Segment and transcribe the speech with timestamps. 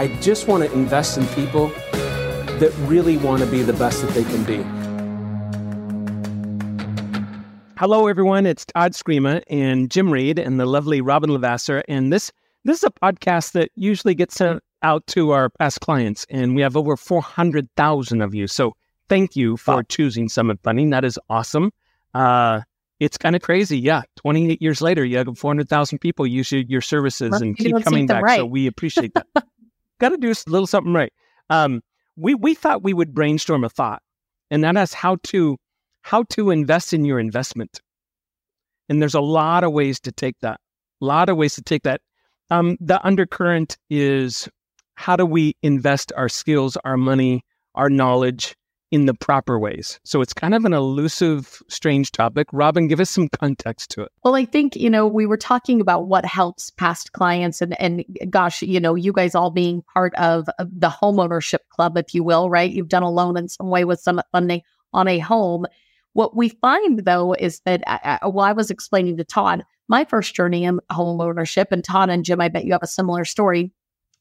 [0.00, 1.66] I just want to invest in people
[2.60, 4.62] that really want to be the best that they can be.
[7.76, 8.46] Hello, everyone.
[8.46, 11.82] It's Todd Scrima and Jim Reed and the lovely Robyn LaVassaur.
[11.88, 12.30] And this
[12.64, 16.62] this is a podcast that usually gets sent out to our past clients, and we
[16.62, 18.46] have over four hundred thousand of you.
[18.46, 18.76] So
[19.08, 19.82] thank you for wow.
[19.88, 20.90] choosing Summit Funding.
[20.90, 21.72] That is awesome.
[22.14, 22.60] Uh,
[23.00, 23.78] it's kind of crazy.
[23.78, 24.02] Yeah.
[24.16, 28.08] 28 years later, you have 400,000 people use your, your services well, and keep coming
[28.08, 28.24] back.
[28.24, 28.38] Right.
[28.38, 29.26] So we appreciate that.
[29.98, 31.12] Got to do a little something right.
[31.50, 31.82] Um,
[32.16, 34.02] we, we thought we would brainstorm a thought,
[34.50, 35.56] and that is how to
[36.02, 37.80] how to invest in your investment.
[38.88, 40.60] And there's a lot of ways to take that.
[41.02, 42.00] A lot of ways to take that.
[42.50, 44.48] Um, the undercurrent is
[44.94, 47.44] how do we invest our skills, our money,
[47.74, 48.56] our knowledge
[48.90, 50.00] in the proper ways.
[50.04, 52.46] So it's kind of an elusive, strange topic.
[52.52, 54.10] Robyn, give us some context to it.
[54.24, 58.02] Well, I think, you know, we were talking about what helps past clients and, and
[58.30, 62.48] gosh, you know, you guys all being part of the homeownership club, if you will,
[62.48, 62.70] right?
[62.70, 64.62] You've done a loan in some way with Summit Funding
[64.94, 65.66] on a home.
[66.14, 70.34] What we find though is that, I, well, I was explaining to Todd my first
[70.34, 73.72] journey in home ownership, and Todd and Jim, I bet you have a similar story.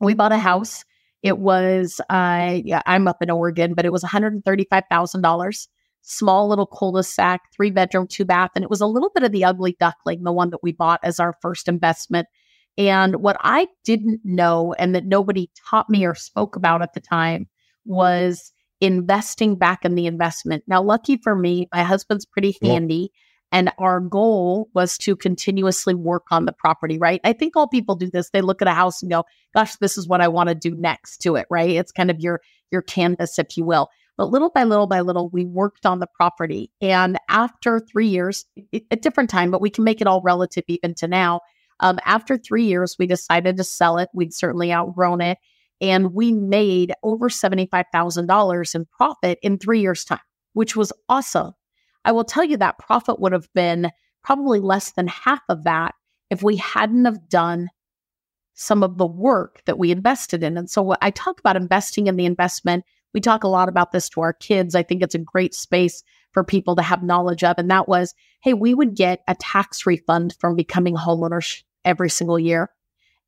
[0.00, 0.84] We bought a house
[1.24, 5.68] it was, uh, yeah, I'm up in Oregon, but it was $135,000.
[6.02, 8.50] Small little cul-de-sac, three bedroom, two bath.
[8.54, 11.00] And it was a little bit of the ugly duckling, the one that we bought
[11.02, 12.28] as our first investment.
[12.76, 17.00] And what I didn't know and that nobody taught me or spoke about at the
[17.00, 17.48] time
[17.86, 18.52] was
[18.82, 20.64] investing back in the investment.
[20.66, 23.12] Now, lucky for me, my husband's pretty handy.
[23.54, 27.20] And our goal was to continuously work on the property, right?
[27.22, 28.30] I think all people do this.
[28.30, 29.24] They look at a house and go,
[29.54, 31.70] gosh, this is what I want to do next to it, right?
[31.70, 32.40] It's kind of your
[32.72, 33.90] your canvas, if you will.
[34.16, 36.72] But little by little by little, we worked on the property.
[36.80, 38.44] And after three years,
[38.90, 41.40] a different time, but we can make it all relative even to now.
[41.78, 44.08] Um, after three years, we decided to sell it.
[44.12, 45.38] We'd certainly outgrown it.
[45.80, 50.18] And we made over $75,000 in profit in three years' time,
[50.54, 51.52] which was awesome.
[52.04, 53.90] I will tell you that profit would have been
[54.22, 55.94] probably less than half of that
[56.30, 57.68] if we hadn't have done
[58.54, 60.56] some of the work that we invested in.
[60.56, 62.84] And so I talk about investing in the investment.
[63.12, 64.74] We talk a lot about this to our kids.
[64.74, 66.02] I think it's a great space
[66.32, 67.56] for people to have knowledge of.
[67.58, 72.38] And that was, hey, we would get a tax refund from becoming homeowners every single
[72.38, 72.70] year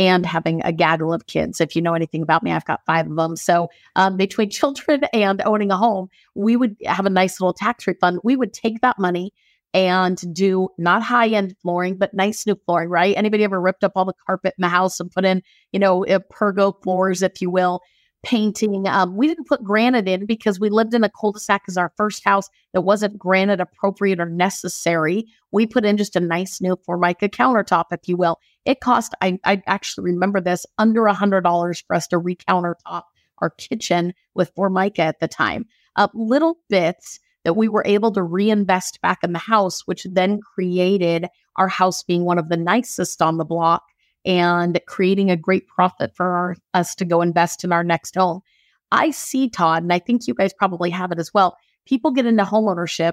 [0.00, 1.60] and having a gaggle of kids.
[1.60, 3.36] If you know anything about me, I've got five of them.
[3.36, 7.86] So um, between children and owning a home, we would have a nice little tax
[7.86, 8.20] refund.
[8.24, 9.34] We would take that money
[9.74, 13.14] and do not high end flooring, but nice new flooring, right?
[13.14, 16.00] Anybody ever ripped up all the carpet in the house and put in, you know,
[16.32, 17.82] pergo floors, if you will?
[18.22, 18.86] painting.
[18.86, 22.24] Um, we didn't put granite in because we lived in a cul-de-sac as our first
[22.24, 25.26] house that wasn't granite appropriate or necessary.
[25.52, 28.38] We put in just a nice new Formica countertop, if you will.
[28.64, 33.02] It cost, I, I actually remember this, under a hundred dollars for us to recountertop
[33.38, 35.66] our kitchen with Formica at the time.
[35.96, 40.40] Uh, little bits that we were able to reinvest back in the house, which then
[40.40, 41.26] created
[41.56, 43.82] our house being one of the nicest on the block
[44.24, 48.40] and creating a great profit for our, us to go invest in our next home.
[48.92, 51.56] I see, Todd, and I think you guys probably have it as well.
[51.86, 53.12] People get into homeownership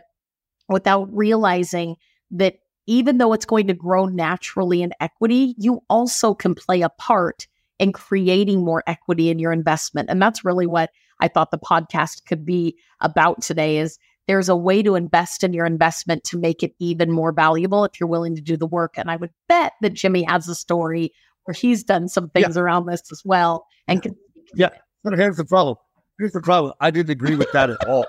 [0.68, 1.96] without realizing
[2.32, 2.56] that
[2.88, 7.48] even though it's going to grow naturally in equity, you also can play a part
[7.80, 10.10] in creating more equity in your investment.
[10.10, 10.90] And that's really what
[11.20, 15.54] I thought the podcast could be about today is there's a way to invest in
[15.54, 18.96] your investment to make it even more valuable if you're willing to do the work.
[18.98, 22.62] And I would bet that Jimmy has a story where he's done some things yeah.
[22.62, 23.66] around this as well.
[23.88, 24.16] And can,
[24.54, 24.70] yeah,
[25.04, 25.78] but here's the problem.
[26.20, 26.74] Here's the problem.
[26.82, 28.06] I didn't agree with that at all.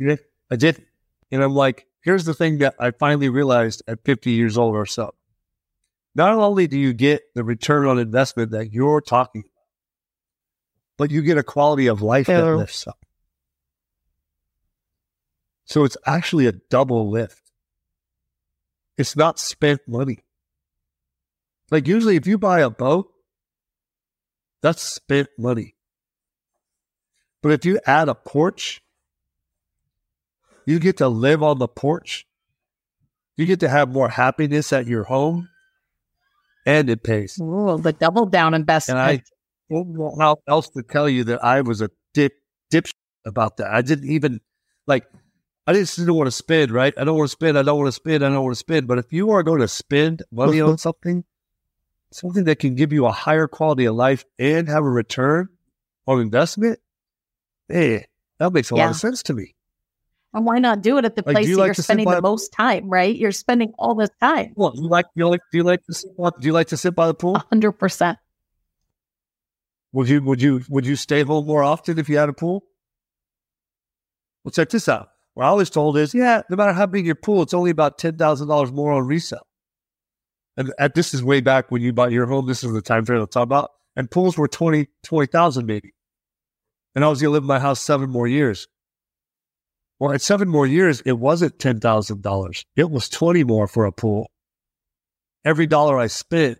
[0.50, 0.82] I did.
[1.30, 4.86] And I'm like, here's the thing that I finally realized at 50 years old or
[4.86, 5.14] so.
[6.14, 9.50] Not only do you get the return on investment that you're talking about,
[10.98, 12.98] but you get a quality of life that lifts up.
[15.64, 17.40] So it's actually a double lift.
[18.98, 20.18] It's not spent money.
[21.70, 23.08] Like usually if you buy a boat,
[24.62, 25.76] that's spent money.
[27.42, 28.82] But if you add a porch,
[30.66, 32.26] you get to live on the porch.
[33.36, 35.48] You get to have more happiness at your home
[36.66, 37.38] and it pays.
[37.40, 39.00] Ooh, the double down investment.
[39.00, 39.22] And I
[39.70, 42.34] don't know how else to tell you that I was a dip,
[42.70, 42.86] dip
[43.24, 43.72] about that.
[43.72, 44.40] I didn't even
[44.86, 45.06] like
[45.66, 46.92] I just don't want to spend, right?
[46.96, 47.56] I don't want to spend.
[47.56, 48.24] I don't want to spend.
[48.24, 48.88] I don't want to spend.
[48.88, 50.76] But if you are going to spend money on mm-hmm.
[50.76, 51.24] something,
[52.10, 55.48] something that can give you a higher quality of life and have a return
[56.06, 56.80] on investment,
[57.68, 58.06] hey,
[58.38, 58.86] that makes a yeah.
[58.86, 59.54] lot of sense to me.
[60.32, 62.22] And why not do it at the like, place you that like you're spending the
[62.22, 63.14] most time, right?
[63.14, 64.52] You're spending all this time.
[64.54, 66.76] Well, you like you like do you like to sit by, do you like to
[66.76, 67.38] sit by the pool?
[67.50, 68.18] hundred percent.
[69.92, 72.64] Would you would you would you stay home more often if you had a pool?
[74.44, 75.08] Well, check this out.
[75.34, 77.98] What I was told is, yeah, no matter how big your pool, it's only about
[77.98, 79.46] ten thousand dollars more on resale.
[80.56, 82.46] And at, this is way back when you bought your home.
[82.46, 83.70] This is the time frame I'm talking about.
[83.96, 85.94] And pools were 20, 20,000 maybe.
[86.94, 88.68] And I was going to live in my house seven more years.
[90.00, 92.64] Well, at seven more years, it wasn't $10,000.
[92.74, 94.30] It was 20 more for a pool.
[95.44, 96.58] Every dollar I spent,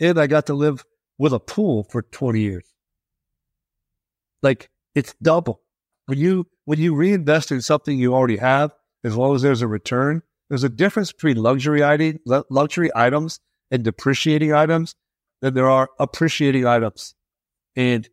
[0.00, 0.84] and I got to live
[1.16, 2.64] with a pool for 20 years.
[4.42, 5.62] Like it's double.
[6.06, 8.72] When you, when you reinvest in something you already have,
[9.04, 13.38] as long as there's a return, there's a difference between luxury luxury items
[13.70, 14.96] and depreciating items
[15.40, 17.14] than there are appreciating items.
[17.76, 18.08] And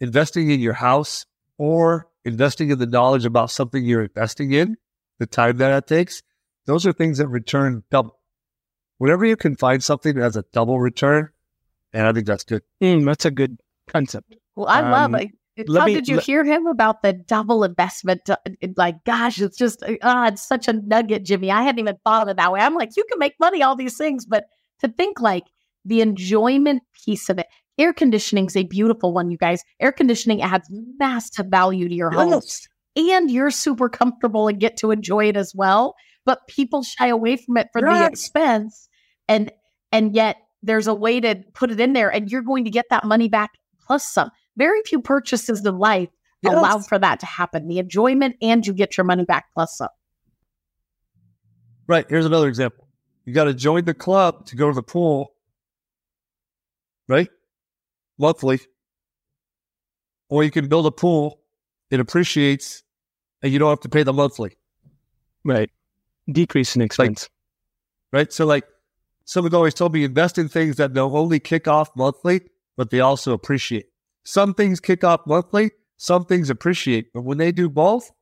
[0.00, 1.26] investing in your house
[1.58, 4.76] or investing in the knowledge about something you're investing in,
[5.18, 6.22] the time that it takes,
[6.66, 8.18] those are things that return double.
[8.98, 11.28] Whenever you can find something that has a double return,
[11.92, 12.62] and I think that's good.
[12.82, 13.58] Mm, that's a good
[13.88, 14.36] concept.
[14.54, 15.30] Well, I um, love it.
[15.68, 18.22] How me, did you hear him about the double investment?
[18.76, 21.50] Like, gosh, it's just, uh, it's such a nugget, Jimmy.
[21.50, 22.60] I hadn't even thought of it that way.
[22.60, 24.44] I'm like, you can make money, all these things, but
[24.80, 25.44] to think like
[25.84, 27.48] the enjoyment piece of it,
[27.82, 29.62] air conditioning is a beautiful one, you guys.
[29.80, 30.68] Air conditioning adds
[30.98, 32.68] massive value to your yes.
[32.96, 35.94] and you're super comfortable and get to enjoy it as well.
[36.24, 38.88] But people shy away from it for the expense,
[39.28, 39.50] and
[39.90, 42.86] and yet there's a way to put it in there, and you're going to get
[42.90, 43.50] that money back
[43.84, 46.08] plus some very few purchases in life
[46.42, 46.54] yes.
[46.54, 47.68] allow for that to happen.
[47.68, 49.88] The enjoyment and you get your money back plus some.
[51.86, 52.06] Right.
[52.08, 52.86] Here's another example.
[53.24, 55.32] You got to join the club to go to the pool,
[57.08, 57.28] right?
[58.22, 58.60] Monthly.
[60.30, 61.40] Or you can build a pool,
[61.90, 62.84] it appreciates,
[63.42, 64.56] and you don't have to pay the monthly.
[65.44, 65.68] Right.
[66.30, 67.28] Decrease in expense.
[68.12, 68.32] Like, right.
[68.32, 68.64] So, like,
[69.24, 72.42] someone always told me invest in things that they'll only kick off monthly,
[72.76, 73.86] but they also appreciate.
[74.24, 78.12] Some things kick off monthly, some things appreciate, but when they do both,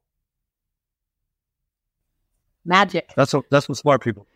[2.64, 3.12] magic.
[3.16, 4.26] That's what that's what smart people.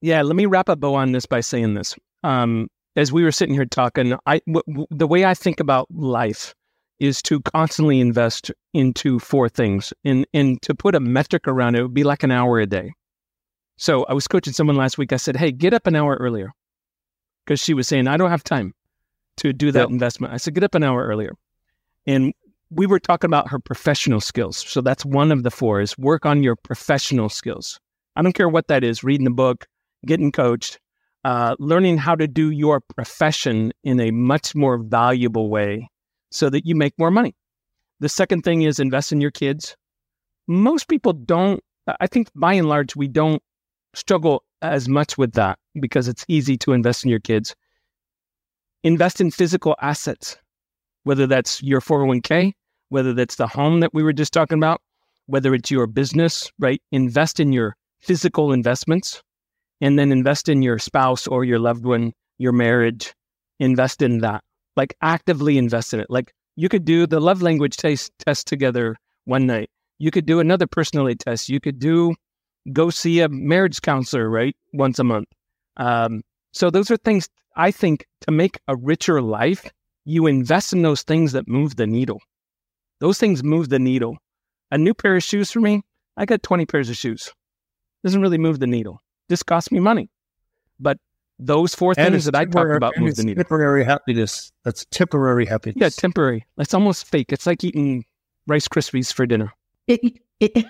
[0.00, 1.96] Yeah, let me wrap up bow on this by saying this.
[2.22, 5.86] Um, as we were sitting here talking, I w- w- the way I think about
[5.90, 6.54] life
[6.98, 11.82] is to constantly invest into four things, and and to put a metric around it
[11.82, 12.92] would be like an hour a day.
[13.76, 15.12] So I was coaching someone last week.
[15.12, 16.52] I said, "Hey, get up an hour earlier,"
[17.44, 18.74] because she was saying, "I don't have time."
[19.36, 19.90] to do that yep.
[19.90, 20.32] investment.
[20.32, 21.34] I said, get up an hour earlier.
[22.06, 22.32] And
[22.70, 24.56] we were talking about her professional skills.
[24.56, 27.78] So that's one of the four is work on your professional skills.
[28.16, 29.66] I don't care what that is, reading a book,
[30.06, 30.80] getting coached,
[31.26, 35.90] uh, learning how to do your profession in a much more valuable way
[36.30, 37.34] so that you make more money.
[37.98, 39.76] The second thing is invest in your kids.
[40.46, 41.60] Most people don't,
[41.98, 43.42] I think by and large, we don't
[43.94, 47.56] struggle as much with that because it's easy to invest in your kids
[48.86, 50.36] invest in physical assets,
[51.02, 52.52] whether that's your 401k,
[52.90, 54.80] whether that's the home that we were just talking about,
[55.26, 56.80] whether it's your business, right?
[56.92, 59.24] Invest in your physical investments
[59.80, 63.14] and then invest in your spouse or your loved one, your marriage.
[63.58, 64.42] Invest in that.
[64.76, 66.08] Like actively invest in it.
[66.10, 69.70] Like you could do the love language test, test together one night.
[69.98, 71.48] You could do another personality test.
[71.48, 72.14] You could do
[72.72, 74.56] go see a marriage counselor, right?
[74.72, 75.28] Once a month.
[75.76, 79.70] Um, so those are things I think to make a richer life,
[80.04, 82.20] you invest in those things that move the needle.
[83.00, 84.16] Those things move the needle.
[84.70, 85.82] A new pair of shoes for me,
[86.16, 87.32] I got 20 pairs of shoes.
[88.02, 89.00] Doesn't really move the needle.
[89.28, 90.10] This costs me money.
[90.78, 90.98] But
[91.38, 93.42] those four and things that I talked about move the needle.
[93.42, 94.52] Temporary happiness.
[94.64, 95.76] That's temporary happiness.
[95.80, 96.46] Yeah, temporary.
[96.58, 97.32] It's almost fake.
[97.32, 98.04] It's like eating
[98.46, 99.52] Rice Krispies for dinner.
[99.86, 100.00] It,
[100.40, 100.64] it,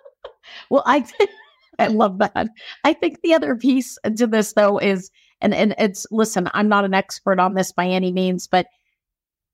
[0.70, 1.06] well, I
[1.78, 2.48] I love that.
[2.84, 5.10] I think the other piece to this though is
[5.40, 8.66] and and it's listen, I'm not an expert on this by any means, but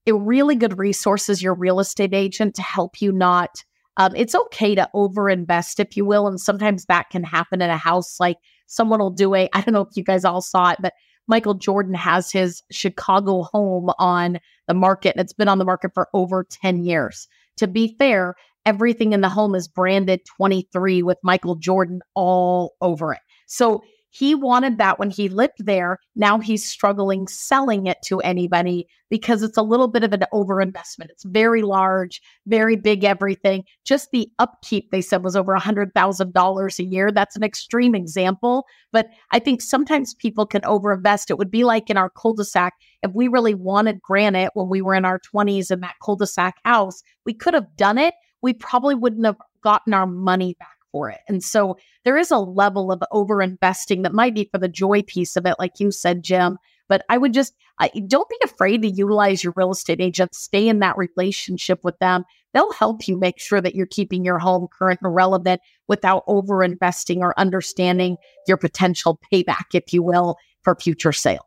[0.07, 3.65] a really good resource is your real estate agent to help you not
[3.97, 6.27] um, it's okay to overinvest, if you will.
[6.27, 8.19] And sometimes that can happen in a house.
[8.21, 10.95] Like someone will do a, I don't know if you guys all saw it, but
[11.27, 15.93] Michael Jordan has his Chicago home on the market and it's been on the market
[15.95, 17.29] for over 10 years.
[17.59, 18.35] To be fair,
[18.67, 23.21] everything in the home is branded 23 with Michael Jordan all over it.
[23.47, 25.99] So he wanted that when he lived there.
[26.17, 31.11] Now he's struggling selling it to anybody because it's a little bit of an overinvestment.
[31.11, 33.65] It's very large, very big, everything.
[33.85, 37.13] Just the upkeep, they said, was over a $100,000 a year.
[37.13, 38.67] That's an extreme example.
[38.93, 41.31] But I think sometimes people can overinvest.
[41.31, 42.75] It would be like in our cul de sac.
[43.03, 46.27] If we really wanted granite when we were in our 20s in that cul de
[46.27, 48.15] sac house, we could have done it.
[48.43, 51.19] We probably wouldn't have gotten our money back for it.
[51.29, 55.03] And so there is a level of over investing that might be for the joy
[55.03, 56.59] piece of it, like you said, Jim.
[56.89, 60.35] But I would just uh, don't be afraid to utilize your real estate agent.
[60.35, 62.25] Stay in that relationship with them.
[62.53, 66.65] They'll help you make sure that you're keeping your home current and relevant without over
[66.65, 68.17] investing or understanding
[68.49, 71.47] your potential payback, if you will, for future sale.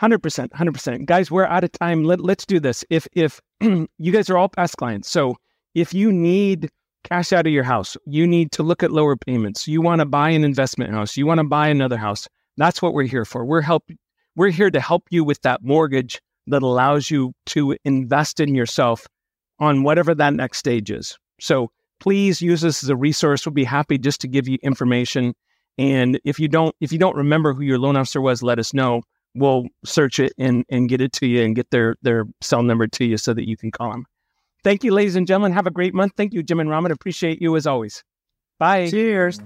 [0.00, 4.28] 100% 100% guys we're out of time Let, let's do this if if you guys
[4.28, 5.36] are all past clients so
[5.74, 6.70] if you need
[7.08, 7.96] cash out of your house.
[8.06, 9.66] You need to look at lower payments.
[9.68, 11.16] You want to buy an investment house.
[11.16, 12.28] You want to buy another house.
[12.56, 13.44] That's what we're here for.
[13.44, 13.84] We're help
[14.34, 19.06] we're here to help you with that mortgage that allows you to invest in yourself
[19.58, 21.18] on whatever that next stage is.
[21.40, 21.70] So
[22.00, 23.46] please use this as a resource.
[23.46, 25.34] We'll be happy just to give you information.
[25.78, 28.74] And if you don't if you don't remember who your loan officer was let us
[28.74, 29.02] know.
[29.34, 32.86] We'll search it and, and get it to you and get their, their cell number
[32.86, 34.06] to you so that you can call them.
[34.66, 35.52] Thank you, ladies and gentlemen.
[35.52, 36.14] Have a great month.
[36.16, 36.90] Thank you, Jim and Raman.
[36.90, 38.02] Appreciate you as always.
[38.58, 38.90] Bye.
[38.90, 39.38] Cheers.